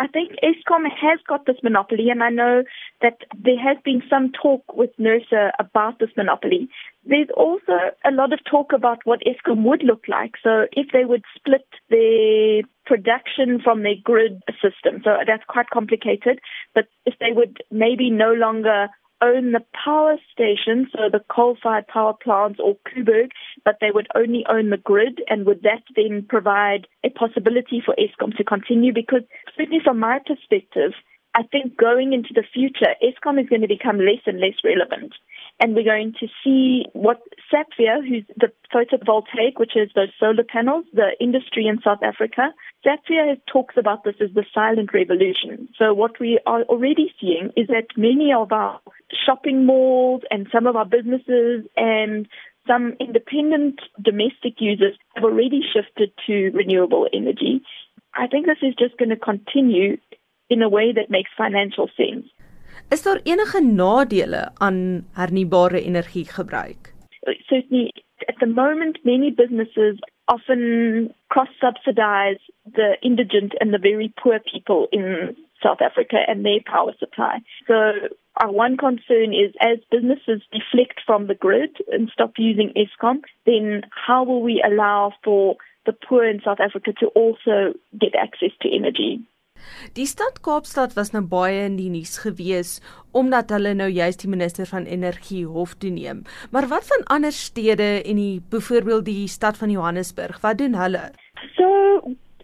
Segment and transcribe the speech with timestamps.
[0.00, 2.62] I think Eskom has got this monopoly, and I know
[3.02, 6.70] that there has been some talk with NERSA about this monopoly.
[7.04, 10.36] There's also a lot of talk about what Eskom would look like.
[10.42, 16.40] So if they would split their production from their grid system, so that's quite complicated.
[16.74, 18.88] But if they would maybe no longer
[19.22, 23.30] own the power station, so the coal-fired power plants or Koeberg,
[23.64, 27.94] but they would only own the grid, and would that then provide a possibility for
[27.96, 28.92] Eskom to continue?
[28.94, 29.22] Because
[29.60, 30.92] certainly from my perspective,
[31.34, 35.12] I think going into the future, Eskom is going to become less and less relevant.
[35.60, 40.86] And we're going to see what Sapphire, who's the photovoltaic, which is those solar panels,
[40.92, 45.68] the industry in South Africa, Sapphire talks about this as the silent revolution.
[45.78, 48.80] So what we are already seeing is that many of our
[49.24, 52.26] shopping malls and some of our businesses and
[52.66, 57.62] some independent domestic users have already shifted to renewable energy.
[58.14, 59.96] I think this is just going to continue
[60.48, 62.26] in a way that makes financial sense.
[62.90, 66.94] Is daar enige nadele aan hernubare energie gebruik?
[67.26, 67.92] Uh, certainly
[68.28, 74.88] at the moment many businesses often cross subsidize the indigent and the very poor people
[74.92, 77.38] in South Africa and their power supply.
[77.66, 77.92] So
[78.36, 83.82] our one concern is as businesses deflect from the grid and stop using Eskom, then
[83.90, 88.68] how will we allow for the poor in South Africa to also get access to
[88.70, 89.20] energy?
[89.94, 92.78] Die stad Kaapstad was nou baie in die nuus gewees
[93.20, 96.22] omdat hulle nou juist die minister van energie hof toe neem.
[96.54, 101.10] Maar wat van ander stede en die byvoorbeeld die stad van Johannesburg, wat doen hulle?
[101.56, 101.66] So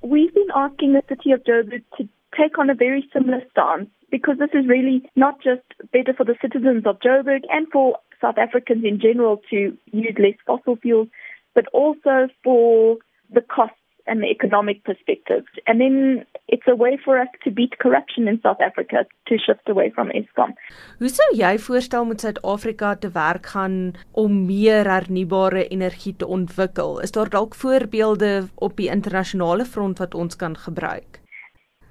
[0.00, 4.38] we've been asking the city of Joburg to take on a very similar stance because
[4.38, 8.84] this is really not just better for the citizens of Joburg and for South Africans
[8.84, 11.08] in general to use less fossil fuels,
[11.54, 12.96] but also for
[13.32, 13.74] the cost
[14.06, 15.44] and the economic perspective.
[15.66, 19.68] And then it's a way for us to beat corruption in South Africa to shift
[19.68, 20.52] away from Eskom.
[21.00, 27.00] Hoe sou jy voorstel moet Suid-Afrika te werk gaan om meer hernubare energie te ontwikkel?
[27.00, 31.20] Is daar dalk voorbeelde op die internasionale front wat ons kan gebruik?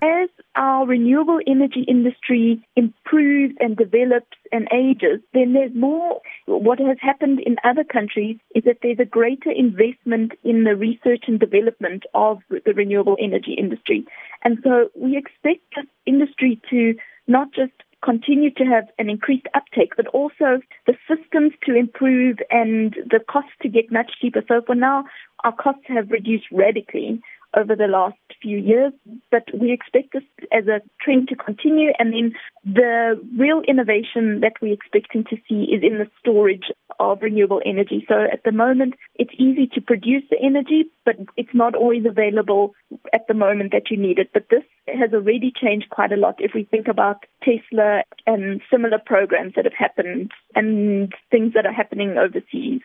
[0.03, 6.21] As our renewable energy industry improves and develops and ages, then there's more.
[6.45, 11.23] What has happened in other countries is that there's a greater investment in the research
[11.27, 14.05] and development of the renewable energy industry.
[14.43, 16.95] And so we expect this industry to
[17.27, 22.95] not just continue to have an increased uptake, but also the systems to improve and
[23.09, 24.43] the costs to get much cheaper.
[24.47, 25.05] So for now,
[25.43, 27.21] our costs have reduced radically
[27.55, 28.93] over the last few years,
[29.31, 31.91] but we expect this as a trend to continue.
[31.97, 37.21] And then the real innovation that we're expecting to see is in the storage of
[37.21, 38.05] renewable energy.
[38.07, 42.75] So at the moment, it's easy to produce the energy, but it's not always available
[43.13, 44.29] at the moment that you need it.
[44.33, 48.99] But this has already changed quite a lot if we think about Tesla and similar
[49.03, 52.81] programs that have happened and things that are happening overseas.